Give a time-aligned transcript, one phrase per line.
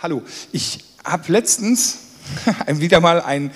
[0.00, 1.98] Hallo, ich habe letztens
[2.68, 3.50] wieder mal ein,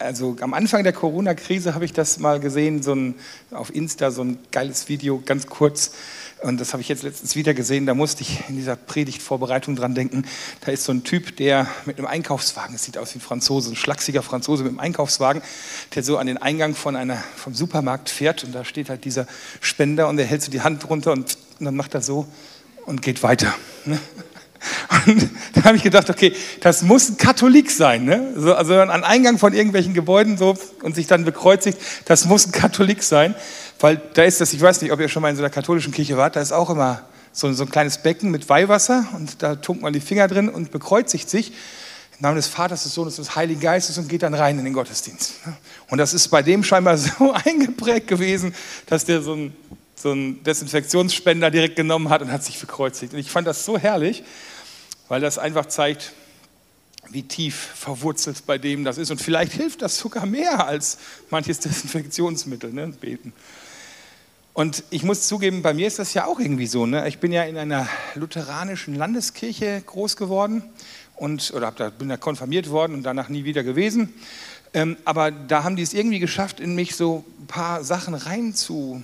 [0.00, 3.14] also am Anfang der Corona-Krise habe ich das mal gesehen, so ein,
[3.52, 5.92] auf Insta, so ein geiles Video, ganz kurz.
[6.42, 7.86] Und das habe ich jetzt letztens wieder gesehen.
[7.86, 10.24] Da musste ich in dieser Predigtvorbereitung dran denken.
[10.62, 13.70] Da ist so ein Typ, der mit einem Einkaufswagen, es sieht aus wie ein Franzose,
[13.70, 15.42] ein schlachsiger Franzose mit einem Einkaufswagen,
[15.94, 18.42] der so an den Eingang von einer, vom Supermarkt fährt.
[18.42, 19.28] Und da steht halt dieser
[19.60, 22.26] Spender und der hält so die Hand runter und, und dann macht er so
[22.84, 23.54] und geht weiter.
[25.06, 25.12] Ne?
[25.12, 28.04] Und da habe ich gedacht, okay, das muss ein Katholik sein.
[28.04, 28.32] Ne?
[28.36, 32.52] So, also an Eingang von irgendwelchen Gebäuden so und sich dann bekreuzigt, das muss ein
[32.52, 33.34] Katholik sein.
[33.80, 35.92] Weil da ist das, ich weiß nicht, ob ihr schon mal in so einer katholischen
[35.92, 39.56] Kirche wart, da ist auch immer so, so ein kleines Becken mit Weihwasser und da
[39.56, 41.52] tunkt man die Finger drin und bekreuzigt sich
[42.12, 44.72] im Namen des Vaters, des Sohnes des Heiligen Geistes und geht dann rein in den
[44.72, 45.34] Gottesdienst.
[45.90, 48.54] Und das ist bei dem scheinbar so eingeprägt gewesen,
[48.86, 49.56] dass der so ein
[50.04, 53.14] so einen Desinfektionsspender direkt genommen hat und hat sich bekreuzigt.
[53.14, 54.22] Und ich fand das so herrlich,
[55.08, 56.12] weil das einfach zeigt,
[57.08, 59.10] wie tief verwurzelt bei dem das ist.
[59.10, 60.98] Und vielleicht hilft das sogar mehr als
[61.30, 62.88] manches Desinfektionsmittel, ne?
[62.88, 63.32] beten.
[64.52, 66.84] Und ich muss zugeben, bei mir ist das ja auch irgendwie so.
[66.84, 67.08] Ne?
[67.08, 70.64] Ich bin ja in einer lutheranischen Landeskirche groß geworden
[71.16, 74.12] und, oder da, bin da konfirmiert worden und danach nie wieder gewesen.
[74.74, 79.02] Ähm, aber da haben die es irgendwie geschafft, in mich so ein paar Sachen reinzu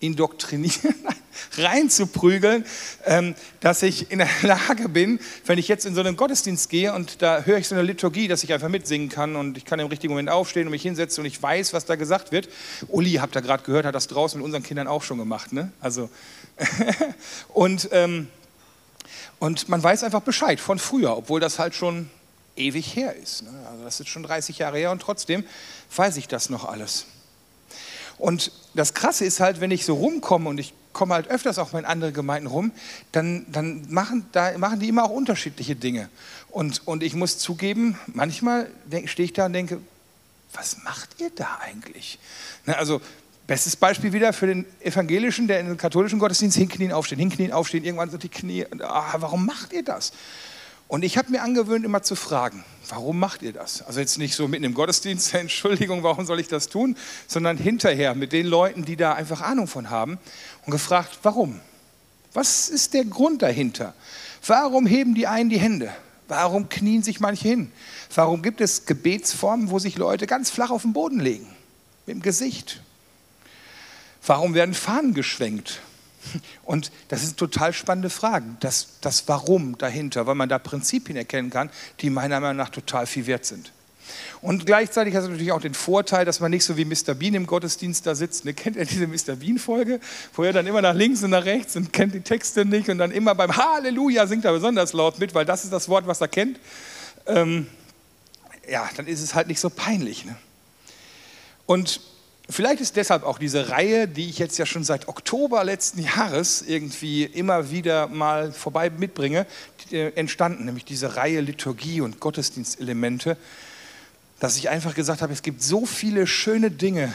[0.00, 0.94] indoktrinieren,
[1.56, 2.64] reinzuprügeln,
[3.04, 6.92] ähm, dass ich in der Lage bin, wenn ich jetzt in so einen Gottesdienst gehe
[6.94, 9.80] und da höre ich so eine Liturgie, dass ich einfach mitsingen kann und ich kann
[9.80, 12.48] im richtigen Moment aufstehen und mich hinsetzen und ich weiß, was da gesagt wird.
[12.88, 15.52] Uli, habt ihr gerade gehört, hat das draußen mit unseren Kindern auch schon gemacht.
[15.52, 15.72] Ne?
[15.80, 16.08] Also
[17.48, 18.28] und, ähm,
[19.38, 22.10] und man weiß einfach Bescheid von früher, obwohl das halt schon
[22.56, 23.42] ewig her ist.
[23.42, 23.50] Ne?
[23.70, 25.44] Also das ist schon 30 Jahre her und trotzdem
[25.94, 27.06] weiß ich das noch alles.
[28.18, 31.72] Und das Krasse ist halt, wenn ich so rumkomme und ich komme halt öfters auch
[31.72, 32.72] mal in andere Gemeinden rum,
[33.12, 36.08] dann, dann machen, da machen die immer auch unterschiedliche Dinge.
[36.50, 38.70] Und, und ich muss zugeben, manchmal
[39.04, 39.80] stehe ich da und denke,
[40.52, 42.18] was macht ihr da eigentlich?
[42.66, 43.00] Ne, also
[43.48, 47.82] Bestes Beispiel wieder für den Evangelischen, der in den katholischen Gottesdienst hinknien, aufstehen, hinknien, aufstehen,
[47.82, 50.12] irgendwann sind die Knie, ah, warum macht ihr das?
[50.88, 53.82] Und ich habe mir angewöhnt, immer zu fragen, warum macht ihr das?
[53.82, 58.14] Also jetzt nicht so mitten im Gottesdienst, Entschuldigung, warum soll ich das tun, sondern hinterher
[58.14, 60.18] mit den Leuten, die da einfach Ahnung von haben
[60.64, 61.60] und gefragt, warum?
[62.32, 63.94] Was ist der Grund dahinter?
[64.46, 65.92] Warum heben die einen die Hände?
[66.26, 67.70] Warum knien sich manche hin?
[68.14, 71.46] Warum gibt es Gebetsformen, wo sich Leute ganz flach auf den Boden legen,
[72.06, 72.82] mit dem Gesicht?
[74.26, 75.80] Warum werden Fahnen geschwenkt?
[76.64, 81.50] Und das sind total spannende Fragen, das, das Warum dahinter, weil man da Prinzipien erkennen
[81.50, 83.72] kann, die meiner Meinung nach total viel wert sind.
[84.40, 87.14] Und gleichzeitig hat es natürlich auch den Vorteil, dass man nicht so wie Mr.
[87.14, 88.44] Bean im Gottesdienst da sitzt.
[88.44, 89.36] Ne, kennt ihr diese Mr.
[89.36, 90.00] Bean-Folge,
[90.34, 92.98] wo er dann immer nach links und nach rechts und kennt die Texte nicht und
[92.98, 96.20] dann immer beim Halleluja singt er besonders laut mit, weil das ist das Wort, was
[96.20, 96.58] er kennt.
[97.26, 97.66] Ähm,
[98.68, 100.24] ja, dann ist es halt nicht so peinlich.
[100.24, 100.36] Ne?
[101.66, 102.00] Und
[102.50, 106.62] Vielleicht ist deshalb auch diese Reihe, die ich jetzt ja schon seit Oktober letzten Jahres
[106.62, 109.46] irgendwie immer wieder mal vorbei mitbringe,
[109.90, 113.36] äh, entstanden, nämlich diese Reihe Liturgie und Gottesdienstelemente,
[114.40, 117.12] dass ich einfach gesagt habe, es gibt so viele schöne Dinge,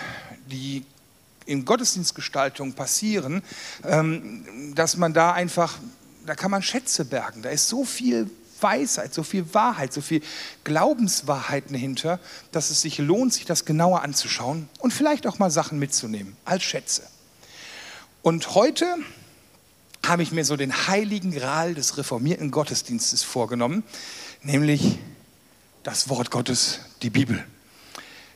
[0.52, 0.86] die
[1.48, 3.42] in Gottesdienstgestaltung passieren,
[3.86, 5.80] ähm, dass man da einfach,
[6.28, 8.30] da kann man Schätze bergen, da ist so viel
[8.64, 10.22] Weisheit, so viel Wahrheit, so viel
[10.64, 12.20] Glaubenswahrheiten hinter,
[12.52, 16.64] dass es sich lohnt, sich das genauer anzuschauen und vielleicht auch mal Sachen mitzunehmen als
[16.64, 17.04] Schätze.
[18.22, 18.86] Und heute
[20.06, 23.84] habe ich mir so den heiligen Gral des reformierten Gottesdienstes vorgenommen,
[24.42, 24.98] nämlich
[25.84, 27.44] das Wort Gottes, die Bibel,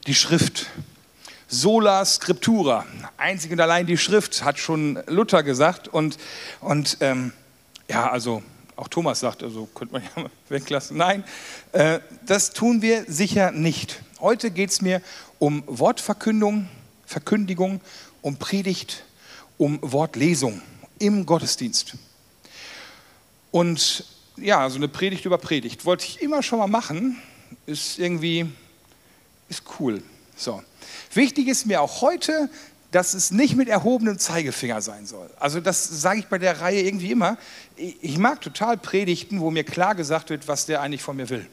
[0.05, 0.67] die Schrift.
[1.49, 5.87] Sola Scriptura, einzig und allein die Schrift, hat schon Luther gesagt.
[5.87, 6.17] Und,
[6.59, 7.31] und ähm,
[7.89, 8.43] ja, also
[8.77, 10.97] auch Thomas sagt, also könnte man ja weglassen.
[10.97, 11.23] Nein,
[11.73, 14.01] äh, das tun wir sicher nicht.
[14.21, 15.01] Heute geht es mir
[15.39, 16.69] um Wortverkündung,
[17.05, 17.81] Verkündigung,
[18.21, 19.03] um Predigt,
[19.57, 20.61] um Wortlesung
[20.99, 21.95] im Gottesdienst.
[23.51, 24.05] Und
[24.37, 27.21] ja, so eine Predigt über Predigt wollte ich immer schon mal machen.
[27.65, 28.45] Ist irgendwie,
[29.49, 30.03] ist cool.
[30.35, 30.61] So.
[31.13, 32.49] Wichtig ist mir auch heute,
[32.91, 35.29] dass es nicht mit erhobenem Zeigefinger sein soll.
[35.39, 37.37] Also das sage ich bei der Reihe irgendwie immer.
[37.75, 41.47] Ich mag total Predigten, wo mir klar gesagt wird, was der eigentlich von mir will.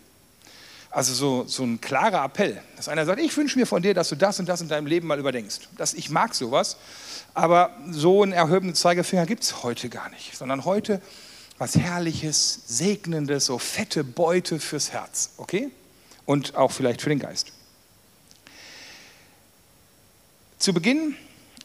[0.90, 4.10] Also so, so ein klarer Appell, dass einer sagt, ich wünsche mir von dir, dass
[4.10, 5.68] du das und das in deinem Leben mal überdenkst.
[5.76, 6.76] Das, ich mag sowas,
[7.34, 11.02] aber so einen erhobenen Zeigefinger gibt es heute gar nicht, sondern heute
[11.58, 15.70] was Herrliches, Segnendes, so fette Beute fürs Herz, okay?
[16.26, 17.52] Und auch vielleicht für den Geist.
[20.58, 21.16] Zu Beginn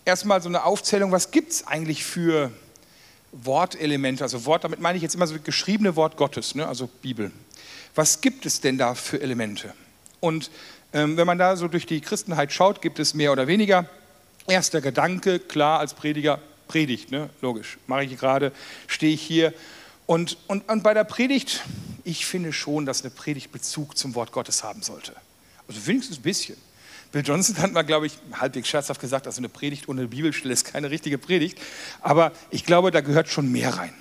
[0.09, 2.51] erstmal so eine Aufzählung, was gibt es eigentlich für
[3.31, 7.31] Wortelemente, also Wort, damit meine ich jetzt immer so geschriebene Wort Gottes, ne, also Bibel.
[7.93, 9.73] Was gibt es denn da für Elemente?
[10.19, 10.49] Und
[10.93, 13.87] ähm, wenn man da so durch die Christenheit schaut, gibt es mehr oder weniger.
[14.47, 17.29] Erster Gedanke, klar, als Prediger, Predigt, ne?
[17.41, 18.51] logisch, mache ich gerade,
[18.87, 19.53] stehe ich hier.
[20.07, 21.61] Und, und, und bei der Predigt,
[22.03, 25.13] ich finde schon, dass eine Predigt Bezug zum Wort Gottes haben sollte.
[25.67, 26.57] Also wenigstens ein bisschen.
[27.11, 30.65] Bill Johnson hat mal, glaube ich, halbwegs scherzhaft gesagt, also eine Predigt ohne Bibelstelle ist
[30.65, 31.59] keine richtige Predigt.
[32.01, 33.93] Aber ich glaube, da gehört schon mehr rein.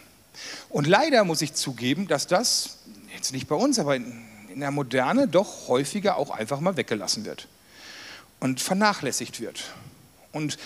[0.69, 2.79] Und leider muss ich zugeben, dass das,
[3.15, 4.25] jetzt nicht bei uns, aber in,
[4.55, 7.47] der Moderne doch häufiger auch einfach mal weggelassen wird
[8.41, 9.73] und vernachlässigt wird.
[10.33, 10.59] Und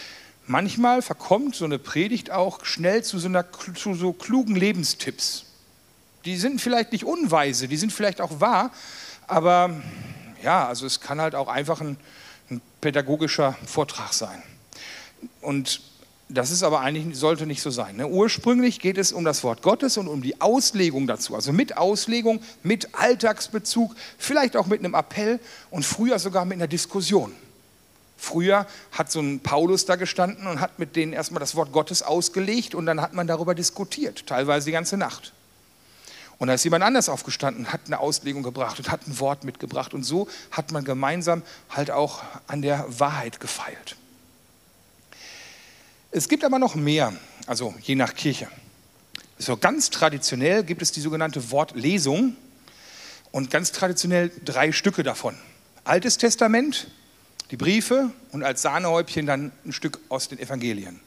[0.46, 5.44] manchmal verkommt so eine Predigt auch schnell zu so, einer, zu so klugen Lebenstipps.
[6.24, 8.72] Die sind vielleicht nicht unweise, die sind vielleicht auch wahr,
[9.26, 9.82] aber
[10.42, 11.98] ja, also es kann halt auch einfach ein ein
[12.82, 14.42] pädagogischer Vortrag sein.
[15.40, 15.80] Und
[16.28, 17.96] das ist aber eigentlich, sollte nicht so sein.
[17.96, 18.08] Ne?
[18.08, 21.34] Ursprünglich geht es um das Wort Gottes und um die Auslegung dazu.
[21.34, 25.40] Also mit Auslegung, mit Alltagsbezug, vielleicht auch mit einem Appell
[25.70, 27.32] und früher sogar mit einer Diskussion.
[28.16, 32.02] Früher hat so ein Paulus da gestanden und hat mit denen erstmal das Wort Gottes
[32.02, 35.32] ausgelegt und dann hat man darüber diskutiert, teilweise die ganze Nacht.
[36.42, 39.94] Und da ist jemand anders aufgestanden, hat eine Auslegung gebracht und hat ein Wort mitgebracht.
[39.94, 43.94] Und so hat man gemeinsam halt auch an der Wahrheit gefeilt.
[46.10, 47.12] Es gibt aber noch mehr,
[47.46, 48.48] also je nach Kirche.
[49.38, 52.34] So ganz traditionell gibt es die sogenannte Wortlesung
[53.30, 55.36] und ganz traditionell drei Stücke davon.
[55.84, 56.88] Altes Testament,
[57.52, 60.98] die Briefe und als Sahnehäubchen dann ein Stück aus den Evangelien.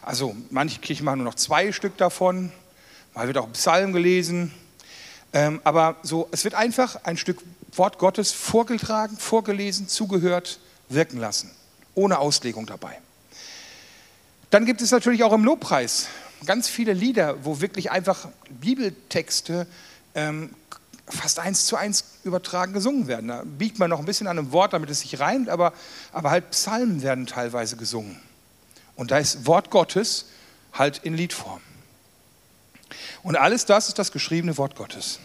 [0.00, 2.50] Also manche Kirchen machen nur noch zwei Stück davon,
[3.14, 4.52] Mal wird auch Psalm gelesen.
[5.32, 10.58] Ähm, aber so, es wird einfach ein Stück Wort Gottes vorgetragen, vorgelesen, zugehört,
[10.88, 11.50] wirken lassen.
[11.94, 12.98] Ohne Auslegung dabei.
[14.50, 16.08] Dann gibt es natürlich auch im Lobpreis
[16.46, 19.66] ganz viele Lieder, wo wirklich einfach Bibeltexte
[20.14, 20.50] ähm,
[21.08, 23.28] fast eins zu eins übertragen gesungen werden.
[23.28, 25.72] Da biegt man noch ein bisschen an einem Wort, damit es sich reimt, aber,
[26.12, 28.20] aber halt Psalmen werden teilweise gesungen.
[28.96, 30.26] Und da ist Wort Gottes
[30.72, 31.60] halt in Liedform.
[33.24, 35.18] Und alles das ist das geschriebene Wort Gottes.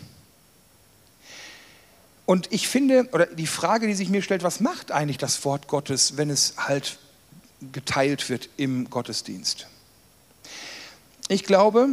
[2.26, 5.68] Und ich finde, oder die Frage, die sich mir stellt, was macht eigentlich das Wort
[5.68, 6.98] Gottes, wenn es halt
[7.74, 9.68] geteilt wird im Gottesdienst?
[11.28, 11.90] Ich glaube,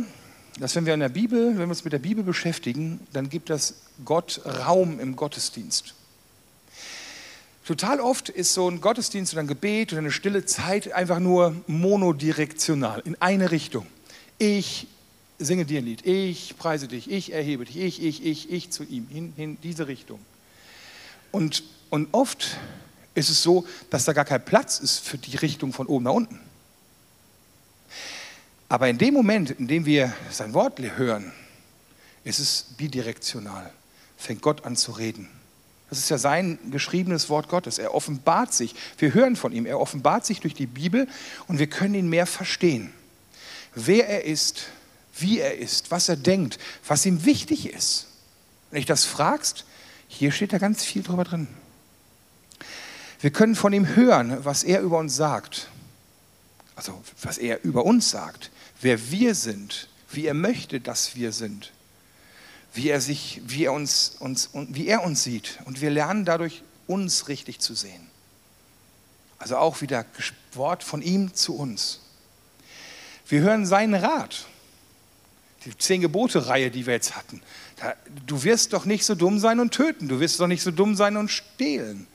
[0.60, 3.50] dass wenn wir in der Bibel, wenn wir uns mit der Bibel beschäftigen, dann gibt
[3.50, 3.74] das
[4.04, 5.94] Gott Raum im Gottesdienst.
[7.66, 11.56] Total oft ist so ein Gottesdienst oder ein Gebet oder eine stille Zeit einfach nur
[11.66, 13.86] monodirektional, in eine Richtung.
[14.38, 14.86] Ich
[15.38, 16.06] singe dir ein Lied.
[16.06, 19.88] Ich preise dich, ich erhebe dich, ich, ich, ich, ich zu ihm, hin, in diese
[19.88, 20.20] Richtung.
[21.32, 22.56] Und, und oft
[23.14, 26.12] ist es so, dass da gar kein Platz ist für die Richtung von oben nach
[26.12, 26.40] unten.
[28.68, 31.32] Aber in dem Moment, in dem wir sein Wort hören,
[32.24, 33.72] ist es bidirektional.
[34.16, 35.28] Fängt Gott an zu reden.
[35.88, 37.78] Das ist ja sein geschriebenes Wort Gottes.
[37.78, 38.74] Er offenbart sich.
[38.98, 39.66] Wir hören von ihm.
[39.66, 41.06] Er offenbart sich durch die Bibel
[41.46, 42.92] und wir können ihn mehr verstehen.
[43.74, 44.66] Wer er ist,
[45.18, 48.06] wie er ist, was er denkt, was ihm wichtig ist.
[48.70, 49.64] Wenn ich das fragst,
[50.08, 51.48] hier steht da ganz viel drüber drin.
[53.20, 55.68] Wir können von ihm hören, was er über uns sagt.
[56.74, 61.72] Also was er über uns sagt, wer wir sind, wie er möchte, dass wir sind,
[62.74, 65.58] wie er sich, wie er uns, uns wie er uns sieht.
[65.64, 68.06] Und wir lernen dadurch, uns richtig zu sehen.
[69.38, 70.04] Also auch wieder
[70.52, 72.00] Wort von ihm zu uns.
[73.26, 74.46] Wir hören seinen Rat
[75.66, 77.42] die zehn Gebote-Reihe, die wir jetzt hatten.
[77.76, 77.94] Da,
[78.26, 80.96] du wirst doch nicht so dumm sein und töten, du wirst doch nicht so dumm
[80.96, 82.06] sein und stehlen.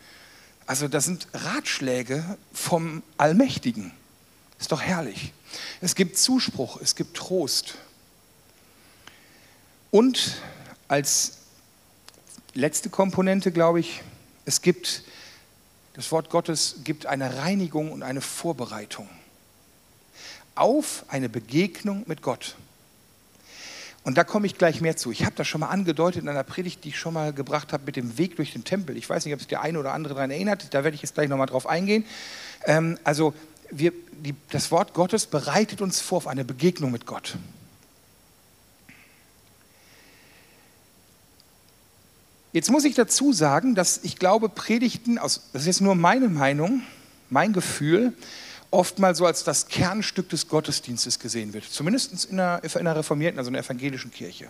[0.66, 3.92] Also das sind Ratschläge vom Allmächtigen.
[4.60, 5.34] Ist doch herrlich.
[5.82, 7.76] Es gibt Zuspruch, es gibt Trost.
[9.92, 10.42] Und
[10.88, 11.40] als
[12.54, 14.02] letzte Komponente, glaube ich,
[14.46, 15.04] es gibt,
[15.94, 19.10] das Wort Gottes gibt eine Reinigung und eine Vorbereitung
[20.56, 22.56] auf eine Begegnung mit Gott.
[24.04, 25.12] Und da komme ich gleich mehr zu.
[25.12, 27.84] Ich habe das schon mal angedeutet in einer Predigt, die ich schon mal gebracht habe
[27.86, 28.98] mit dem Weg durch den Tempel.
[28.98, 30.74] Ich weiß nicht, ob sich der eine oder andere daran erinnert.
[30.74, 32.06] Da werde ich jetzt gleich nochmal drauf eingehen.
[32.66, 33.34] Ähm, also
[33.70, 37.38] wir, die, das Wort Gottes bereitet uns vor auf eine Begegnung mit Gott.
[42.54, 46.82] Jetzt muss ich dazu sagen, dass ich glaube, Predigten, das ist jetzt nur meine Meinung,
[47.30, 48.14] mein Gefühl,
[48.72, 51.66] oftmals so als das Kernstück des Gottesdienstes gesehen wird.
[51.66, 54.50] Zumindest in einer, in einer reformierten, also in einer evangelischen Kirche.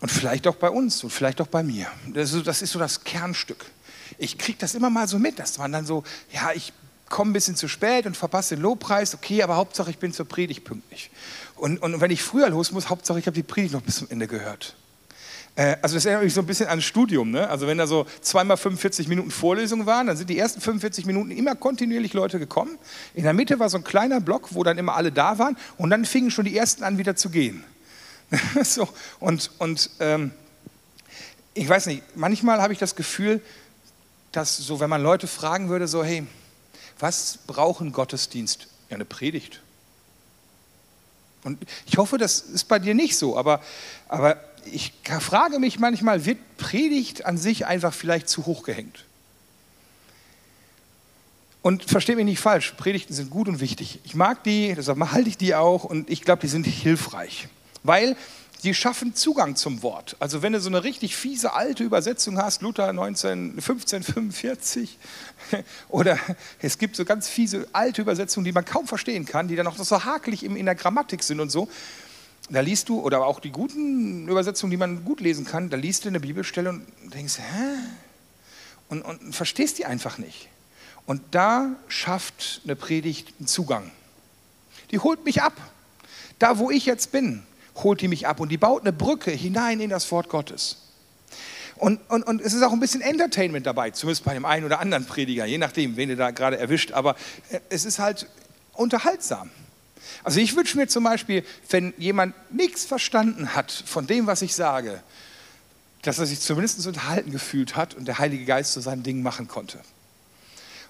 [0.00, 1.88] Und vielleicht auch bei uns und vielleicht auch bei mir.
[2.12, 3.66] Das ist, so das Kernstück.
[4.18, 6.72] Ich kriege das immer mal so mit, dass man dann so, ja, ich
[7.08, 10.28] komme ein bisschen zu spät und verpasse den Lobpreis, okay, aber Hauptsache ich bin zur
[10.28, 11.10] Predigt pünktlich.
[11.56, 14.08] Und, und wenn ich früher los muss, Hauptsache ich habe die Predigt noch bis zum
[14.10, 14.76] Ende gehört.
[15.58, 17.32] Äh, also das erinnert mich so ein bisschen an Studium.
[17.32, 17.48] Ne?
[17.48, 21.32] Also wenn da so zweimal 45 Minuten Vorlesung waren, dann sind die ersten 45 Minuten
[21.32, 22.78] immer kontinuierlich Leute gekommen.
[23.14, 25.90] In der Mitte war so ein kleiner Block, wo dann immer alle da waren und
[25.90, 27.64] dann fingen schon die ersten an, wieder zu gehen.
[28.62, 28.88] so,
[29.18, 30.30] und und ähm,
[31.54, 33.40] ich weiß nicht, manchmal habe ich das Gefühl,
[34.30, 36.24] dass so, wenn man Leute fragen würde, so, hey,
[37.00, 38.68] was brauchen Gottesdienst?
[38.90, 39.60] Ja, eine Predigt.
[41.42, 43.60] Und ich hoffe, das ist bei dir nicht so, aber,
[44.08, 44.36] aber
[44.66, 49.04] ich frage mich manchmal, wird Predigt an sich einfach vielleicht zu hoch gehängt?
[51.62, 54.00] Und versteht mich nicht falsch, Predigten sind gut und wichtig.
[54.04, 57.48] Ich mag die, deshalb halte ich die auch und ich glaube, die sind hilfreich.
[57.82, 58.16] Weil
[58.62, 60.16] die schaffen Zugang zum Wort.
[60.18, 64.98] Also wenn du so eine richtig fiese alte Übersetzung hast, Luther 19, 1545,
[65.88, 66.18] oder
[66.60, 69.76] es gibt so ganz fiese alte Übersetzungen, die man kaum verstehen kann, die dann auch
[69.76, 71.68] so hakelig in der Grammatik sind und so,
[72.50, 76.04] da liest du, oder auch die guten Übersetzungen, die man gut lesen kann, da liest
[76.04, 77.78] du eine Bibelstelle und denkst, hä?
[78.88, 80.48] Und, und verstehst die einfach nicht.
[81.04, 83.90] Und da schafft eine Predigt einen Zugang.
[84.90, 85.52] Die holt mich ab.
[86.38, 87.42] Da, wo ich jetzt bin,
[87.76, 90.78] holt die mich ab und die baut eine Brücke hinein in das Wort Gottes.
[91.76, 94.80] Und, und, und es ist auch ein bisschen Entertainment dabei, zumindest bei dem einen oder
[94.80, 96.92] anderen Prediger, je nachdem, wen ihr da gerade erwischt.
[96.92, 97.14] Aber
[97.50, 98.26] äh, es ist halt
[98.72, 99.50] unterhaltsam.
[100.24, 104.54] Also ich wünsche mir zum Beispiel, wenn jemand nichts verstanden hat von dem, was ich
[104.54, 105.02] sage,
[106.02, 109.48] dass er sich zumindest unterhalten gefühlt hat und der Heilige Geist so sein Ding machen
[109.48, 109.80] konnte.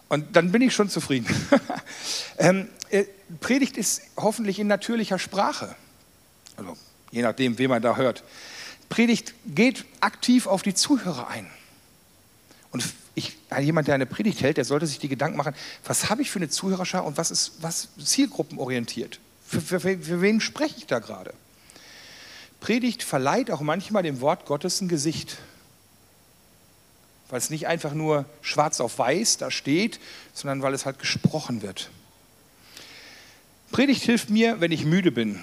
[0.09, 1.27] Und dann bin ich schon zufrieden.
[2.39, 3.05] ähm, äh,
[3.41, 5.75] Predigt ist hoffentlich in natürlicher Sprache.
[6.57, 6.77] Also
[7.11, 8.25] je nachdem, wen man da hört.
[8.89, 11.47] Predigt geht aktiv auf die Zuhörer ein.
[12.71, 12.85] Und
[13.19, 16.31] ich, jemand, der eine Predigt hält, der sollte sich die Gedanken machen, was habe ich
[16.31, 19.21] für eine Zuhörerschar und was ist was zielgruppenorientiert?
[19.47, 21.33] Für, für, für wen spreche ich da gerade?
[22.61, 25.39] Predigt verleiht auch manchmal dem Wort Gottes ein Gesicht.
[27.29, 30.01] Weil es nicht einfach nur schwarz auf weiß da steht,
[30.33, 31.91] sondern weil es halt gesprochen wird.
[33.71, 35.39] Predigt hilft mir, wenn ich müde bin.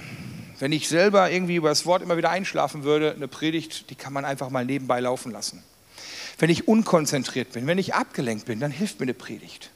[0.57, 4.13] Wenn ich selber irgendwie über das Wort immer wieder einschlafen würde, eine Predigt, die kann
[4.13, 5.63] man einfach mal nebenbei laufen lassen.
[6.37, 9.71] Wenn ich unkonzentriert bin, wenn ich abgelenkt bin, dann hilft mir eine Predigt.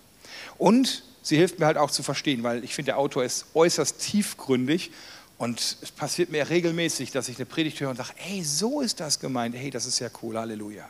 [0.57, 3.99] Und sie hilft mir halt auch zu verstehen, weil ich finde, der Autor ist äußerst
[3.99, 4.91] tiefgründig
[5.37, 8.99] und es passiert mir regelmäßig, dass ich eine Predigt höre und sage, hey, so ist
[8.99, 10.87] das gemeint, hey, das ist ja cool, Halleluja.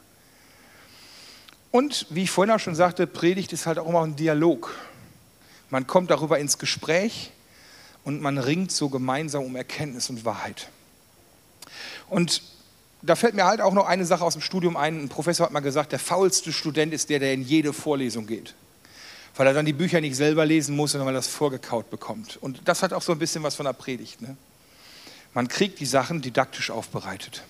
[1.72, 4.76] Und wie ich vorhin auch schon sagte, Predigt ist halt auch immer ein Dialog.
[5.70, 7.32] Man kommt darüber ins Gespräch
[8.04, 10.70] und man ringt so gemeinsam um Erkenntnis und Wahrheit.
[12.10, 12.42] Und
[13.02, 15.04] da fällt mir halt auch noch eine Sache aus dem Studium ein.
[15.04, 18.56] Ein Professor hat mal gesagt, der faulste Student ist der, der in jede Vorlesung geht.
[19.36, 22.38] Weil er dann die Bücher nicht selber lesen muss, sondern weil er das vorgekaut bekommt.
[22.38, 24.22] Und das hat auch so ein bisschen was von der Predigt.
[24.22, 24.36] Ne?
[25.34, 27.44] Man kriegt die Sachen didaktisch aufbereitet.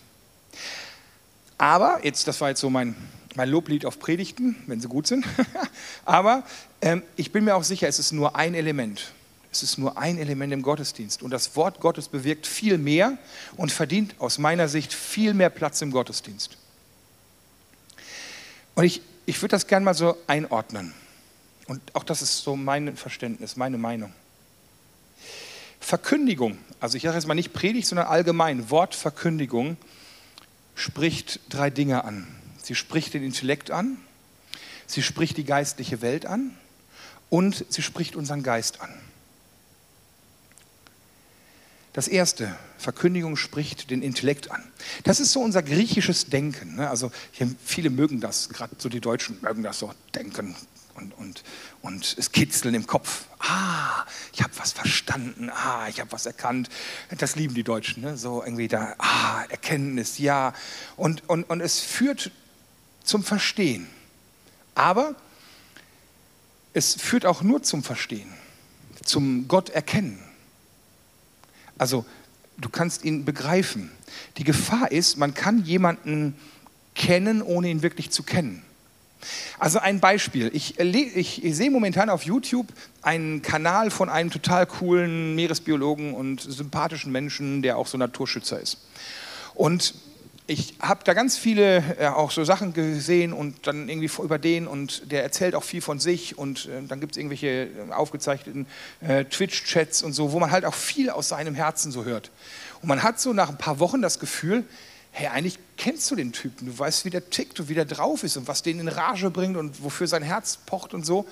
[1.58, 2.96] Aber, jetzt, das war jetzt so mein,
[3.36, 5.25] mein Loblied auf Predigten, wenn sie gut sind.
[6.06, 6.44] Aber
[6.82, 9.13] ähm, ich bin mir auch sicher, es ist nur ein Element.
[9.51, 11.24] Es ist nur ein Element im Gottesdienst.
[11.24, 13.18] Und das Wort Gottes bewirkt viel mehr
[13.58, 16.58] und verdient aus meiner Sicht viel mehr Platz im Gottesdienst.
[18.75, 20.94] Und ich, ich würde das gerne mal so einordnen.
[21.68, 24.13] Und auch das ist so mein Verständnis, meine Meinung.
[25.79, 29.77] Verkündigung, also ich sage jetzt mal nicht Predigt, sondern allgemein, Wortverkündigung
[30.75, 32.27] spricht drei Dinge an.
[32.62, 33.98] Sie spricht den Intellekt an,
[34.86, 36.56] sie spricht die geistliche Welt an
[37.29, 38.94] und sie spricht unseren Geist an.
[42.00, 44.63] Das erste, Verkündigung spricht den Intellekt an.
[45.03, 46.77] Das ist so unser griechisches Denken.
[46.77, 46.89] Ne?
[46.89, 47.12] Also
[47.65, 50.56] viele mögen das, gerade so die Deutschen mögen das so denken
[50.94, 51.44] und, und,
[51.82, 53.25] und es kitzeln im Kopf.
[53.39, 55.50] Ah, ich habe was verstanden.
[55.50, 56.70] Ah, ich habe was erkannt.
[57.18, 58.01] Das lieben die Deutschen.
[58.01, 58.15] Ne?
[58.15, 60.53] So irgendwie da, ah, Erkenntnis, ja.
[60.96, 62.32] Und, und, und es führt
[63.03, 63.88] zum Verstehen.
[64.74, 65.15] Aber
[66.72, 68.32] es führt auch nur zum Verstehen,
[69.03, 70.29] zum Gott erkennen.
[71.80, 72.06] Also
[72.60, 73.90] du kannst ihn begreifen.
[74.38, 76.36] Die Gefahr ist, man kann jemanden
[76.94, 78.62] kennen, ohne ihn wirklich zu kennen.
[79.58, 80.50] Also ein Beispiel.
[80.54, 82.68] Ich, ich, sehe momentan auf YouTube
[83.02, 88.78] einen Kanal von einem total coolen Meeresbiologen und sympathischen Menschen, der auch so Naturschützer ist.
[89.56, 89.94] Und
[90.50, 94.65] ich habe da ganz viele äh, auch so Sachen gesehen und dann irgendwie über den
[94.65, 98.65] und der erzählt auch viel von sich und äh, dann gibt es irgendwelche äh, aufgezeichneten
[99.01, 102.32] äh, Twitch-Chats und so, wo man halt auch viel aus seinem Herzen so hört.
[102.82, 104.65] Und man hat so nach ein paar Wochen das Gefühl,
[105.12, 108.24] hey, eigentlich kennst du den Typen, du weißt, wie der tickt und wie der drauf
[108.24, 111.27] ist und was den in Rage bringt und wofür sein Herz pocht und so.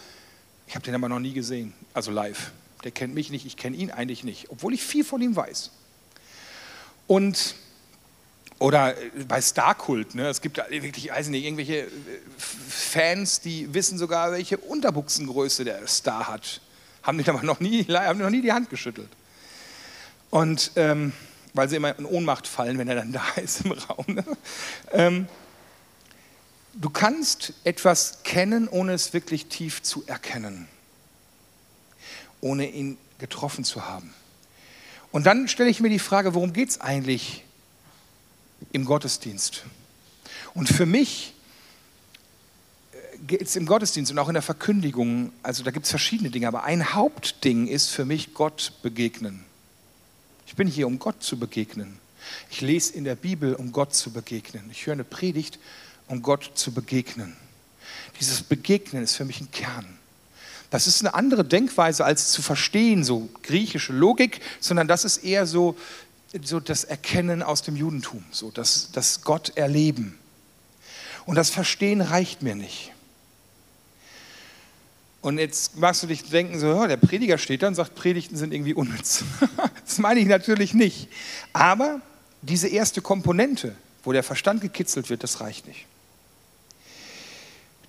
[0.67, 2.51] Ich habe den aber noch nie gesehen, also live.
[2.83, 5.71] Der kennt mich nicht, ich kenne ihn eigentlich nicht, obwohl ich viel von ihm weiß.
[7.07, 7.55] Und
[8.59, 8.95] oder
[9.27, 10.27] bei Starkult, ne?
[10.27, 11.89] es gibt wirklich, weiß nicht, irgendwelche äh,
[12.37, 16.61] Fans, die wissen sogar, welche Unterbuchsengröße der Star hat.
[17.03, 19.09] Haben den aber noch nie, haben noch nie die Hand geschüttelt.
[20.31, 21.13] Und ähm,
[21.53, 24.05] weil sie immer in Ohnmacht fallen, wenn er dann da ist im Raum.
[24.07, 24.23] Ne?
[24.91, 25.27] Ähm,
[26.73, 30.67] du kannst etwas kennen, ohne es wirklich tief zu erkennen,
[32.41, 34.13] ohne ihn getroffen zu haben.
[35.11, 37.43] Und dann stelle ich mir die Frage, worum geht es eigentlich
[38.71, 39.63] im Gottesdienst?
[40.53, 41.33] Und für mich
[42.91, 46.29] äh, geht es im Gottesdienst und auch in der Verkündigung, also da gibt es verschiedene
[46.29, 49.43] Dinge, aber ein Hauptding ist für mich Gott begegnen.
[50.45, 51.99] Ich bin hier, um Gott zu begegnen.
[52.49, 54.69] Ich lese in der Bibel, um Gott zu begegnen.
[54.71, 55.59] Ich höre eine Predigt,
[56.07, 57.35] um Gott zu begegnen.
[58.19, 59.85] Dieses Begegnen ist für mich ein Kern.
[60.69, 65.45] Das ist eine andere Denkweise als zu verstehen, so griechische Logik, sondern das ist eher
[65.45, 65.77] so,
[66.43, 70.17] so das Erkennen aus dem Judentum, so das, das Gott erleben.
[71.25, 72.91] Und das Verstehen reicht mir nicht.
[75.21, 78.53] Und jetzt magst du dich denken, so, der Prediger steht da und sagt, Predigten sind
[78.53, 79.23] irgendwie unnütz.
[79.85, 81.09] das meine ich natürlich nicht.
[81.53, 82.01] Aber
[82.41, 85.85] diese erste Komponente, wo der Verstand gekitzelt wird, das reicht nicht.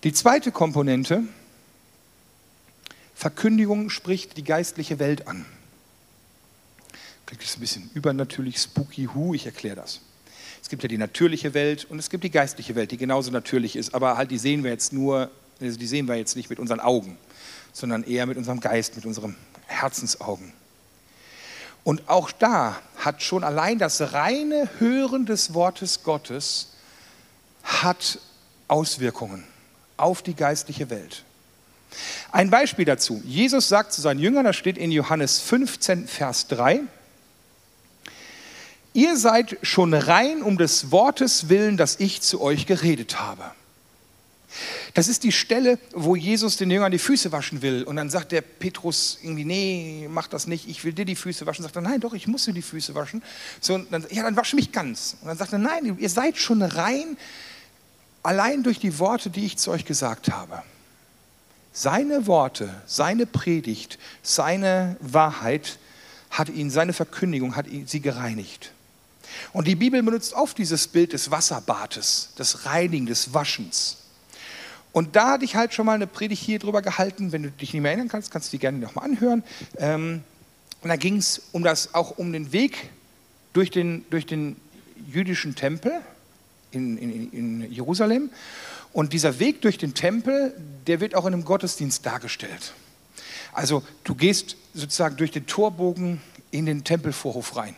[0.05, 1.23] Die zweite Komponente,
[3.15, 5.45] Verkündigung spricht die geistliche Welt an.
[7.29, 10.01] Klingt das ein bisschen übernatürlich, spooky, hu, ich erkläre das.
[10.61, 13.77] Es gibt ja die natürliche Welt und es gibt die geistliche Welt, die genauso natürlich
[13.77, 15.31] ist, aber halt die sehen wir jetzt nur,
[15.61, 17.17] also die sehen wir jetzt nicht mit unseren Augen
[17.79, 20.53] sondern eher mit unserem Geist, mit unseren Herzensaugen.
[21.85, 26.73] Und auch da hat schon allein das reine Hören des Wortes Gottes
[27.63, 28.19] hat
[28.67, 29.45] Auswirkungen
[29.97, 31.25] auf die geistliche Welt.
[32.33, 33.23] Ein Beispiel dazu.
[33.25, 36.81] Jesus sagt zu seinen Jüngern, das steht in Johannes 15, Vers 3,
[38.93, 43.45] Ihr seid schon rein um des Wortes willen, das ich zu euch geredet habe.
[44.95, 47.85] Das ist die Stelle, wo Jesus den Jüngern die Füße waschen will.
[47.85, 51.47] Und dann sagt der Petrus irgendwie, nee, mach das nicht, ich will dir die Füße
[51.47, 51.63] waschen.
[51.63, 53.23] Sagt er, nein, doch, ich muss dir die Füße waschen.
[53.61, 55.17] So, und dann, ja, dann wasche mich ganz.
[55.21, 57.17] Und dann sagt er, nein, ihr seid schon rein,
[58.23, 60.63] allein durch die Worte, die ich zu euch gesagt habe.
[61.73, 65.79] Seine Worte, seine Predigt, seine Wahrheit
[66.31, 68.73] hat ihn, seine Verkündigung hat ihn, sie gereinigt.
[69.53, 73.99] Und die Bibel benutzt oft dieses Bild des Wasserbades, des Reinigen, des Waschens.
[74.93, 77.33] Und da hatte ich halt schon mal eine Predigt hier drüber gehalten.
[77.33, 79.45] Wenn du dich nicht mehr erinnern kannst, kannst du die gerne nochmal anhören.
[79.77, 80.23] Ähm,
[80.81, 82.91] und da ging es um auch um den Weg
[83.53, 84.57] durch den, durch den
[85.07, 85.93] jüdischen Tempel
[86.71, 88.31] in, in, in Jerusalem.
[88.93, 90.55] Und dieser Weg durch den Tempel,
[90.87, 92.73] der wird auch in einem Gottesdienst dargestellt.
[93.53, 97.77] Also du gehst sozusagen durch den Torbogen in den Tempelvorhof rein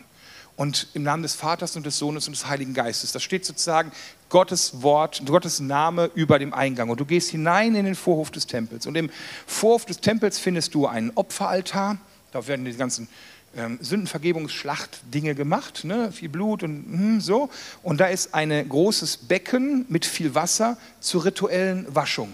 [0.55, 3.11] und im Namen des Vaters und des Sohnes und des Heiligen Geistes.
[3.11, 3.91] Das steht sozusagen
[4.29, 6.89] Gottes Wort, Gottes Name über dem Eingang.
[6.89, 8.85] Und du gehst hinein in den Vorhof des Tempels.
[8.85, 9.09] Und im
[9.45, 11.97] Vorhof des Tempels findest du einen Opferaltar.
[12.31, 13.07] Da werden die ganzen
[13.55, 16.11] ähm, Sündenvergebungsschlachtdinge gemacht, ne?
[16.11, 17.49] viel Blut und hm, so.
[17.83, 22.33] Und da ist ein großes Becken mit viel Wasser zur rituellen Waschung.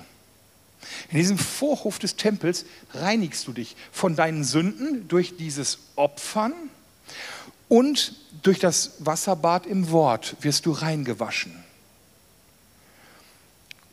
[1.10, 6.54] In diesem Vorhof des Tempels reinigst du dich von deinen Sünden durch dieses Opfern
[7.70, 11.64] und durch das Wasserbad im Wort wirst du reingewaschen.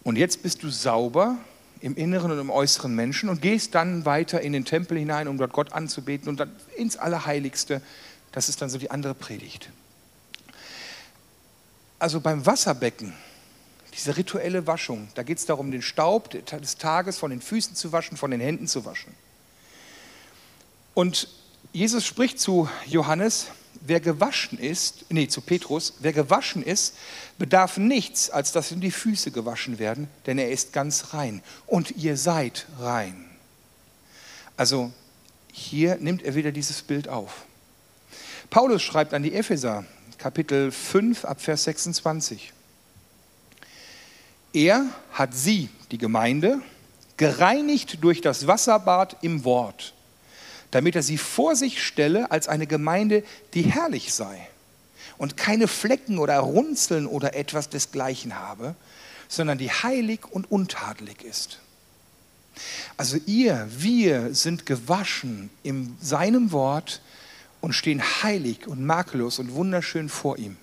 [0.05, 1.39] Und jetzt bist du sauber
[1.81, 5.39] im inneren und im äußeren Menschen und gehst dann weiter in den Tempel hinein, um
[5.39, 7.83] dort Gott anzubeten und dann ins Allerheiligste.
[8.33, 9.71] Das ist dann so die andere Predigt.
[11.99, 13.15] Also beim Wasserbecken,
[13.95, 17.93] diese rituelle Waschung, da geht es darum, den Staub des Tages von den Füßen zu
[17.93, 19.15] waschen, von den Händen zu waschen.
[20.93, 21.29] Und
[21.73, 23.49] Jesus spricht zu Johannes,
[23.81, 26.95] wer gewaschen ist, nee, zu Petrus, wer gewaschen ist,
[27.39, 31.43] bedarf nichts, als dass ihm die Füße gewaschen werden, denn er ist ganz rein.
[31.67, 33.29] Und ihr seid rein.
[34.57, 34.93] Also
[35.53, 37.45] hier nimmt er wieder dieses Bild auf.
[38.51, 39.85] Paulus schreibt an die Epheser,
[40.19, 42.53] Kapitel 5, ab Vers 26.
[44.53, 46.61] Er hat sie, die Gemeinde,
[47.17, 49.95] gereinigt durch das Wasserbad im Wort
[50.75, 53.23] damit er sie vor sich stelle als eine Gemeinde,
[53.55, 54.49] die herrlich sei
[55.19, 58.75] und keine Flecken oder Runzeln oder etwas desgleichen habe,
[59.29, 61.61] sondern die heilig und untadelig ist.
[62.97, 67.03] Also ihr, wir sind gewaschen in seinem Wort
[67.61, 70.57] und stehen heilig und makellos und wunderschön vor ihm.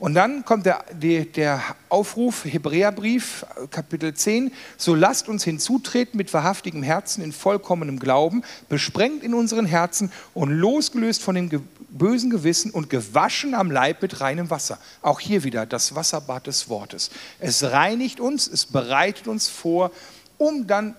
[0.00, 6.82] Und dann kommt der, der, Aufruf, Hebräerbrief, Kapitel 10, so lasst uns hinzutreten mit wahrhaftigem
[6.82, 11.50] Herzen in vollkommenem Glauben, besprengt in unseren Herzen und losgelöst von dem
[11.90, 14.78] bösen Gewissen und gewaschen am Leib mit reinem Wasser.
[15.02, 17.10] Auch hier wieder das Wasserbad des Wortes.
[17.38, 19.90] Es reinigt uns, es bereitet uns vor,
[20.38, 20.96] um dann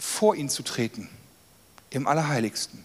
[0.00, 1.08] vor ihn zu treten,
[1.90, 2.84] im Allerheiligsten.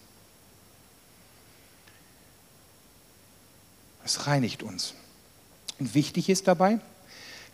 [4.06, 4.94] Es reinigt uns.
[5.80, 6.80] Und wichtig ist dabei,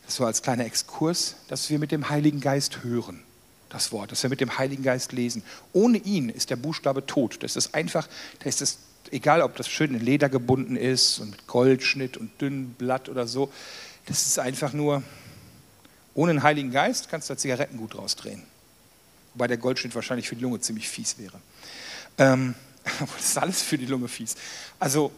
[0.05, 3.23] das war als kleiner Exkurs, dass wir mit dem Heiligen Geist hören,
[3.69, 5.43] das Wort, dass wir mit dem Heiligen Geist lesen.
[5.71, 7.41] Ohne ihn ist der Buchstabe tot.
[7.41, 8.07] Das ist einfach,
[8.39, 8.79] da ist es,
[9.11, 13.27] egal ob das schön in Leder gebunden ist und mit Goldschnitt und dünnem Blatt oder
[13.27, 13.51] so,
[14.05, 15.03] das ist einfach nur,
[16.13, 18.43] ohne den Heiligen Geist kannst du da Zigarettengut rausdrehen.
[19.33, 21.39] Wobei der Goldschnitt wahrscheinlich für die Lunge ziemlich fies wäre.
[22.17, 22.53] Ähm,
[22.99, 24.35] das ist alles für die Lunge fies.
[24.79, 25.11] Also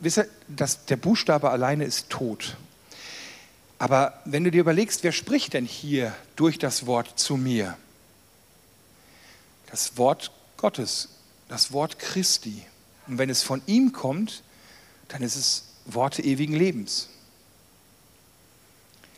[0.00, 2.56] wisst ihr, das, der Buchstabe alleine ist tot.
[3.78, 7.76] Aber wenn du dir überlegst, wer spricht denn hier durch das Wort zu mir?
[9.70, 11.08] Das Wort Gottes,
[11.48, 12.64] das Wort Christi.
[13.06, 14.42] Und wenn es von ihm kommt,
[15.08, 17.08] dann ist es Worte ewigen Lebens.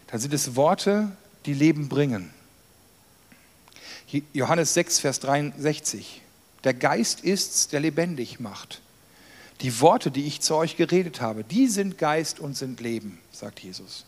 [0.08, 1.10] Dann sind es Worte,
[1.46, 2.30] die Leben bringen.
[4.32, 6.20] Johannes 6, Vers 63.
[6.64, 8.82] Der Geist ist's, der lebendig macht.
[9.60, 13.60] Die Worte, die ich zu euch geredet habe, die sind Geist und sind Leben, sagt
[13.60, 14.06] Jesus.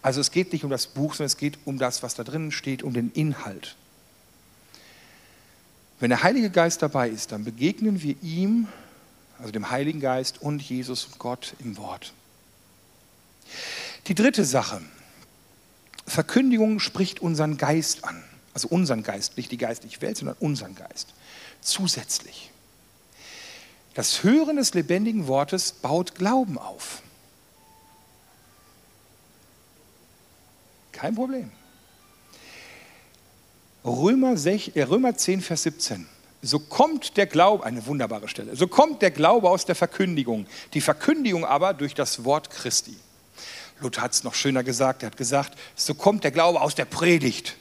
[0.00, 2.50] Also es geht nicht um das Buch, sondern es geht um das, was da drinnen
[2.50, 3.76] steht, um den Inhalt.
[6.00, 8.68] Wenn der Heilige Geist dabei ist, dann begegnen wir ihm,
[9.38, 12.12] also dem Heiligen Geist und Jesus und Gott im Wort.
[14.06, 14.80] Die dritte Sache.
[16.06, 18.22] Verkündigung spricht unseren Geist an.
[18.54, 21.08] Also unseren Geist, nicht die geistliche Welt, sondern unseren Geist.
[21.60, 22.50] Zusätzlich.
[23.96, 27.00] Das Hören des lebendigen Wortes baut Glauben auf.
[30.92, 31.50] Kein Problem.
[33.86, 36.06] Römer, 6, äh, Römer 10, Vers 17.
[36.42, 40.82] So kommt der Glaube, eine wunderbare Stelle, so kommt der Glaube aus der Verkündigung, die
[40.82, 42.96] Verkündigung aber durch das Wort Christi.
[43.80, 46.84] Luther hat es noch schöner gesagt, er hat gesagt, so kommt der Glaube aus der
[46.84, 47.56] Predigt,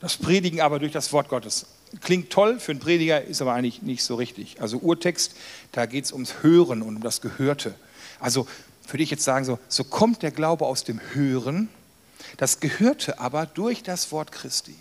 [0.00, 1.64] das Predigen aber durch das Wort Gottes.
[2.00, 4.60] Klingt toll für einen Prediger, ist aber eigentlich nicht so richtig.
[4.62, 5.34] Also Urtext,
[5.72, 7.74] da geht es ums Hören und um das Gehörte.
[8.18, 8.46] Also
[8.88, 11.68] würde ich jetzt sagen, so, so kommt der Glaube aus dem Hören,
[12.38, 14.76] das Gehörte aber durch das Wort Christi.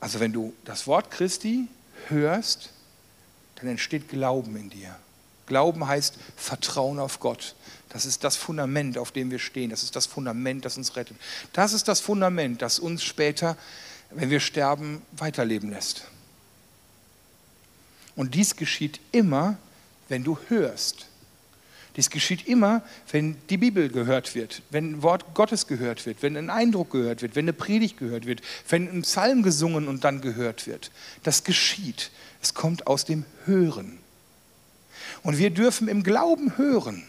[0.00, 1.68] Also wenn du das Wort Christi
[2.08, 2.70] hörst,
[3.56, 4.94] dann entsteht Glauben in dir.
[5.46, 7.54] Glauben heißt Vertrauen auf Gott.
[7.88, 9.70] Das ist das Fundament, auf dem wir stehen.
[9.70, 11.16] Das ist das Fundament, das uns rettet.
[11.52, 13.56] Das ist das Fundament, das uns später
[14.10, 16.06] wenn wir sterben, weiterleben lässt.
[18.16, 19.58] Und dies geschieht immer,
[20.08, 21.06] wenn du hörst.
[21.96, 26.36] Dies geschieht immer, wenn die Bibel gehört wird, wenn ein Wort Gottes gehört wird, wenn
[26.36, 30.20] ein Eindruck gehört wird, wenn eine Predigt gehört wird, wenn ein Psalm gesungen und dann
[30.20, 30.90] gehört wird.
[31.22, 32.10] Das geschieht.
[32.42, 33.98] Es kommt aus dem Hören.
[35.22, 37.04] Und wir dürfen im Glauben hören,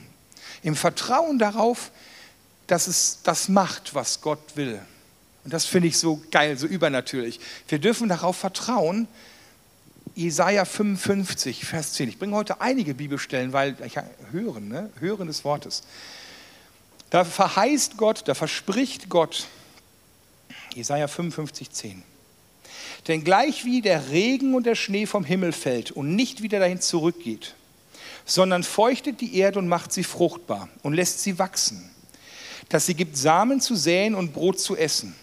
[0.62, 1.92] im Vertrauen darauf,
[2.68, 4.80] dass es das macht, was Gott will.
[5.46, 7.40] Und das finde ich so geil, so übernatürlich.
[7.68, 9.08] Wir dürfen darauf vertrauen.
[10.16, 12.10] Jesaja 55, Vers 10.
[12.10, 13.98] Ich bringe heute einige Bibelstellen, weil ich
[14.32, 14.90] höre, ne?
[15.00, 15.84] hören des Wortes.
[17.12, 19.48] Da verheißt Gott, da verspricht Gott,
[20.74, 22.04] Jesaja 55, 10.
[23.08, 26.82] Denn gleich wie der Regen und der Schnee vom Himmel fällt und nicht wieder dahin
[26.82, 27.54] zurückgeht,
[28.26, 31.88] sondern feuchtet die Erde und macht sie fruchtbar und lässt sie wachsen,
[32.70, 35.16] dass sie gibt Samen zu säen und Brot zu essen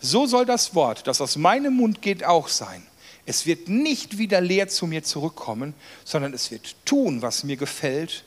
[0.00, 2.86] so soll das Wort, das aus meinem Mund geht, auch sein.
[3.24, 8.24] Es wird nicht wieder leer zu mir zurückkommen, sondern es wird tun, was mir gefällt,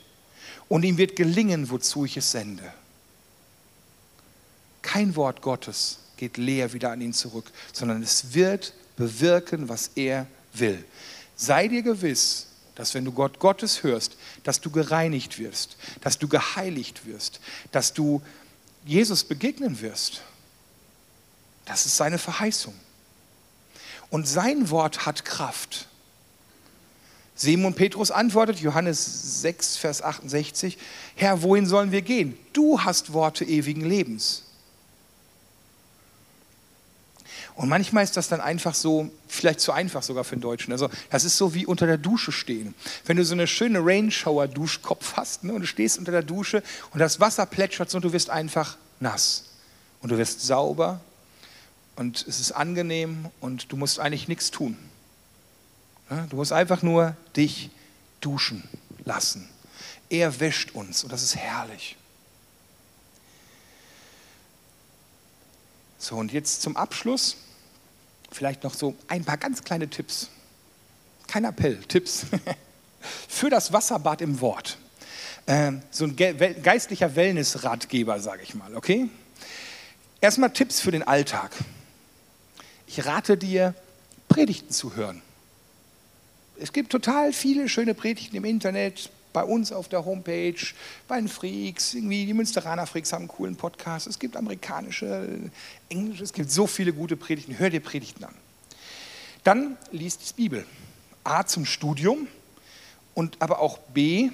[0.68, 2.72] und ihm wird gelingen, wozu ich es sende.
[4.82, 10.26] Kein Wort Gottes geht leer wieder an ihn zurück, sondern es wird bewirken, was er
[10.52, 10.84] will.
[11.34, 16.28] Sei dir gewiss, dass wenn du Gott Gottes hörst, dass du gereinigt wirst, dass du
[16.28, 17.40] geheiligt wirst,
[17.72, 18.22] dass du
[18.84, 20.22] Jesus begegnen wirst.
[21.70, 22.74] Das ist seine Verheißung.
[24.10, 25.86] Und sein Wort hat Kraft.
[27.36, 30.76] Simon Petrus antwortet, Johannes 6, Vers 68,
[31.14, 32.36] Herr, wohin sollen wir gehen?
[32.52, 34.42] Du hast Worte ewigen Lebens.
[37.54, 40.72] Und manchmal ist das dann einfach so, vielleicht zu einfach sogar für den Deutschen.
[40.72, 42.74] Also das ist so wie unter der Dusche stehen.
[43.06, 46.98] Wenn du so eine schöne Rainshower-Duschkopf hast ne, und du stehst unter der Dusche und
[46.98, 49.44] das Wasser plätschert und du wirst einfach nass.
[50.02, 51.00] Und du wirst sauber
[52.00, 54.74] und es ist angenehm und du musst eigentlich nichts tun.
[56.30, 57.68] Du musst einfach nur dich
[58.22, 58.66] duschen
[59.04, 59.46] lassen
[60.08, 61.98] Er wäscht uns und das ist herrlich.
[65.98, 67.36] So, und jetzt zum Abschluss
[68.32, 70.30] vielleicht noch so ein paar ganz kleine Tipps.
[71.26, 72.24] Kein Appell, Tipps.
[73.28, 74.78] Für das Wasserbad im Wort.
[75.46, 79.10] Ähm, so ein geistlicher Wellness-Ratgeber, sage ich mal, okay?
[80.22, 81.50] Erstmal Tipps für den Alltag.
[82.92, 83.72] Ich rate dir,
[84.28, 85.22] Predigten zu hören.
[86.58, 90.56] Es gibt total viele schöne Predigten im Internet, bei uns auf der Homepage,
[91.06, 95.38] bei den Freaks, irgendwie die Münsteraner Freaks haben einen coolen Podcast, es gibt amerikanische,
[95.88, 98.34] englische, es gibt so viele gute Predigten, hör dir Predigten an.
[99.44, 100.66] Dann liest die Bibel.
[101.22, 102.26] A zum Studium
[103.14, 104.30] und aber auch B,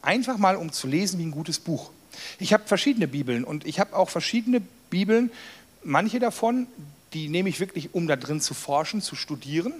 [0.00, 1.90] einfach mal um zu lesen wie ein gutes Buch.
[2.38, 5.30] Ich habe verschiedene Bibeln und ich habe auch verschiedene Bibeln,
[5.84, 6.68] manche davon,
[7.12, 9.72] die nehme ich wirklich, um da drin zu forschen, zu studieren.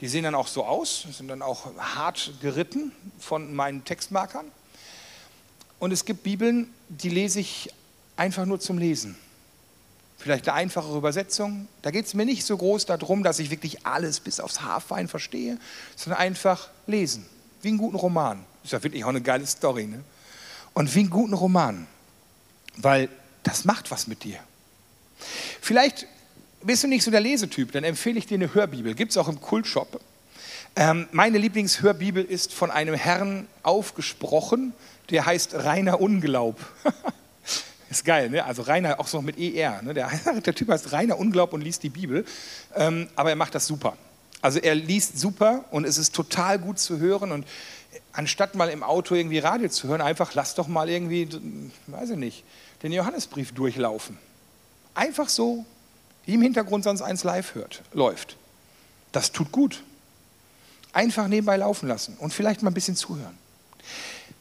[0.00, 4.46] Die sehen dann auch so aus, sind dann auch hart geritten von meinen Textmarkern.
[5.78, 7.70] Und es gibt Bibeln, die lese ich
[8.16, 9.16] einfach nur zum Lesen.
[10.18, 11.68] Vielleicht eine einfachere Übersetzung.
[11.82, 15.08] Da geht es mir nicht so groß darum, dass ich wirklich alles bis aufs Haarfein
[15.08, 15.58] verstehe,
[15.94, 17.26] sondern einfach lesen.
[17.62, 18.44] Wie einen guten Roman.
[18.64, 19.86] Ist ja wirklich auch eine geile Story.
[19.86, 20.02] Ne?
[20.72, 21.86] Und wie einen guten Roman.
[22.76, 23.08] Weil
[23.42, 24.38] das macht was mit dir.
[25.60, 26.06] Vielleicht
[26.62, 28.94] bist du nicht so der Lesetyp, dann empfehle ich dir eine Hörbibel.
[28.94, 30.00] Gibt es auch im Kultshop.
[30.74, 34.74] Ähm, meine Lieblingshörbibel ist von einem Herrn aufgesprochen,
[35.10, 36.58] der heißt Rainer Unglaub.
[37.90, 38.44] ist geil, ne?
[38.44, 39.80] Also Rainer auch so mit ER.
[39.82, 39.94] Ne?
[39.94, 40.10] Der,
[40.44, 42.24] der, Typ heißt Rainer Unglaub und liest die Bibel,
[42.74, 43.96] ähm, aber er macht das super.
[44.42, 47.46] Also er liest super und es ist total gut zu hören und
[48.12, 51.28] anstatt mal im Auto irgendwie Radio zu hören, einfach lass doch mal irgendwie,
[51.86, 52.44] weiß ich nicht,
[52.82, 54.18] den Johannesbrief durchlaufen.
[54.96, 55.66] Einfach so
[56.24, 58.36] im Hintergrund sonst eins live hört, läuft.
[59.12, 59.82] Das tut gut.
[60.94, 63.36] Einfach nebenbei laufen lassen und vielleicht mal ein bisschen zuhören.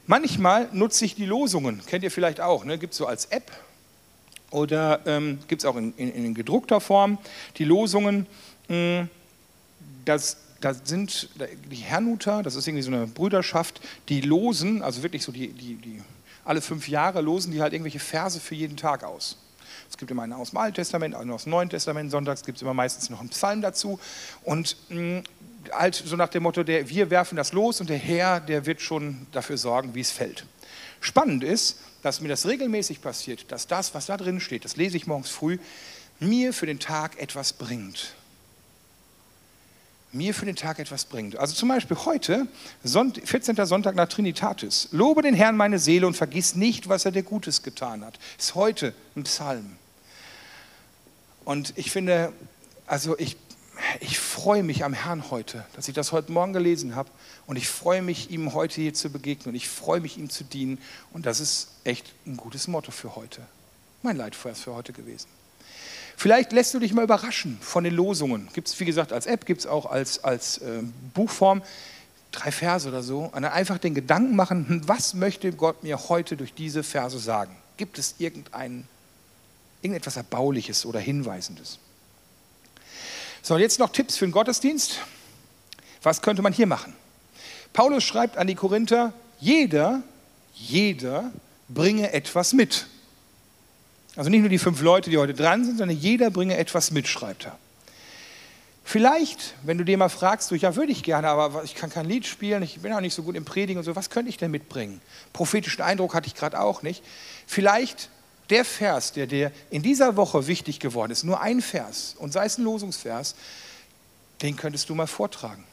[0.08, 2.78] Manchmal nutze ich die Losungen, kennt ihr vielleicht auch, ne?
[2.78, 3.52] gibt es so als App
[4.50, 7.18] oder ähm, gibt es auch in, in, in, gedruckter Form
[7.58, 8.26] die Losungen.
[8.70, 9.10] Mh, hm,
[10.06, 11.30] das, das sind
[11.70, 15.76] die Hernuter, das ist irgendwie so eine Brüderschaft, die losen, also wirklich so die, die,
[15.76, 16.02] die
[16.46, 19.38] alle fünf Jahre losen die halt irgendwelche Verse für jeden Tag aus.
[19.90, 22.12] Es gibt immer einen aus dem Alten Testament, einen aus dem Neuen Testament.
[22.12, 24.00] Sonntags gibt es immer meistens noch einen Psalm dazu.
[24.44, 25.24] Und mh, mm,
[25.72, 28.82] halt so nach dem Motto, der, wir werfen das los und der Herr, der wird
[28.82, 30.46] schon dafür sorgen, wie es fällt.
[31.00, 34.98] Spannend ist, dass mir das regelmäßig passiert, dass das, was da drin steht, das lese
[34.98, 35.58] ich morgens früh,
[36.20, 38.16] mir für den Tag etwas bringt
[40.16, 41.38] mir für den Tag etwas bringt.
[41.38, 42.48] Also zum Beispiel heute,
[42.84, 43.66] 14.
[43.66, 44.88] Sonntag nach Trinitatis.
[44.92, 48.18] Lobe den Herrn meine Seele und vergiss nicht, was er dir Gutes getan hat.
[48.38, 49.76] Ist heute ein Psalm.
[51.44, 52.34] Und ich finde,
[52.88, 53.38] also ich,
[54.00, 57.10] ich freue mich am Herrn heute, dass ich das heute Morgen gelesen habe.
[57.46, 59.50] Und ich freue mich, ihm heute hier zu begegnen.
[59.50, 60.80] Und ich freue mich, ihm zu dienen.
[61.14, 63.42] Und das ist echt ein gutes Motto für heute.
[64.02, 65.28] Mein Leitvers für heute gewesen.
[66.18, 68.48] Vielleicht lässt du dich mal überraschen von den Losungen.
[68.54, 70.82] Gibt es, wie gesagt, als App, gibt es auch als, als äh,
[71.14, 71.62] Buchform.
[72.32, 73.20] Drei Verse oder so.
[73.20, 77.18] Und dann einfach den Gedanken machen, hm, was möchte Gott mir heute durch diese Verse
[77.20, 77.56] sagen?
[77.78, 78.88] Gibt es irgendein,
[79.82, 81.80] irgendetwas Erbauliches oder Hinweisendes?
[83.42, 85.00] So, jetzt noch Tipps für den Gottesdienst.
[86.02, 86.94] Was könnte man hier machen?
[87.74, 90.02] Paulus schreibt an die Korinther, jeder,
[90.54, 91.32] jeder
[91.68, 92.88] bringe etwas mit.
[94.16, 97.08] Also nicht nur die fünf Leute, die heute dran sind, sondern jeder bringe etwas mit,
[97.08, 97.58] schreibt er.
[98.88, 102.06] Vielleicht, wenn du dir mal fragst, du, ja, würde ich gerne, aber ich kann kein
[102.06, 104.38] Lied spielen, ich bin auch nicht so gut im Predigen und so, was könnte ich
[104.38, 105.02] denn mitbringen?
[105.34, 107.04] Prophetischen Eindruck hatte ich gerade auch nicht.
[107.48, 108.10] Vielleicht
[108.52, 112.46] der Vers, der dir in dieser Woche wichtig geworden ist, nur ein Vers, und sei
[112.46, 113.36] es ein Losungsvers,
[114.44, 115.64] den könntest du mal vortragen.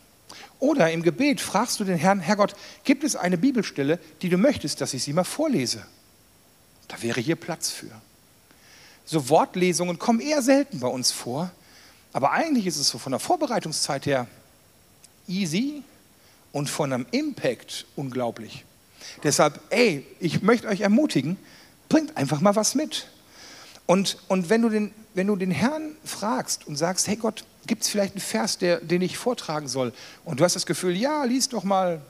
[0.59, 4.81] Oder im Gebet fragst du den Herrn, Herrgott, gibt es eine Bibelstelle, die du möchtest,
[4.81, 5.85] dass ich sie mal vorlese?
[6.89, 7.91] Da wäre hier Platz für
[9.05, 11.51] so Wortlesungen kommen eher selten bei uns vor.
[12.13, 14.27] Aber eigentlich ist es so von der Vorbereitungszeit her
[15.27, 15.83] easy
[16.53, 18.65] und von einem Impact unglaublich.
[19.23, 21.37] Deshalb, ey, ich möchte euch ermutigen,
[21.89, 23.09] bringt einfach mal was mit.
[23.87, 27.83] Und, und wenn, du den, wenn du den Herrn fragst und sagst, hey Gott, gibt
[27.83, 29.93] es vielleicht einen Vers, der, den ich vortragen soll?
[30.25, 32.01] Und du hast das Gefühl, ja, lies doch mal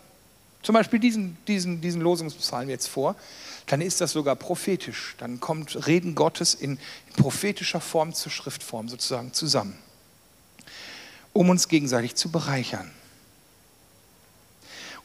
[0.62, 3.16] zum Beispiel diesen, diesen, diesen Losungspsalm jetzt vor,
[3.66, 5.14] dann ist das sogar prophetisch.
[5.18, 9.77] Dann kommt Reden Gottes in, in prophetischer Form zur Schriftform sozusagen zusammen,
[11.33, 12.90] um uns gegenseitig zu bereichern.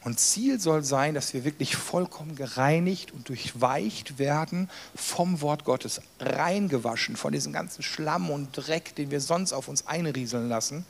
[0.04, 6.00] Und Ziel soll sein, dass wir wirklich vollkommen gereinigt und durchweicht werden vom Wort Gottes,
[6.20, 10.86] reingewaschen von diesem ganzen Schlamm und Dreck, den wir sonst auf uns einrieseln lassen.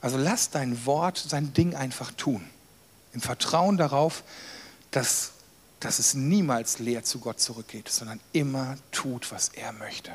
[0.00, 2.44] Also lass dein Wort sein Ding einfach tun,
[3.18, 4.22] im Vertrauen darauf,
[4.92, 5.32] dass,
[5.80, 10.12] dass es niemals leer zu Gott zurückgeht, sondern immer tut, was er möchte.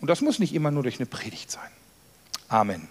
[0.00, 1.70] Und das muss nicht immer nur durch eine Predigt sein.
[2.48, 2.88] Amen.